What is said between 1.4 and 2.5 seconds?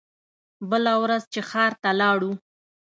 ښار ته لاړو.